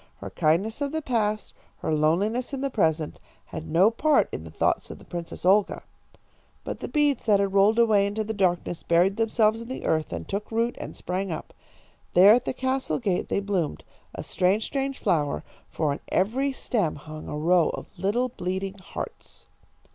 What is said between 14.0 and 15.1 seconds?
a strange, strange